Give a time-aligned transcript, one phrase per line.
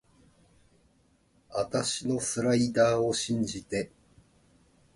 [1.51, 3.91] あたしのスライダーを信じて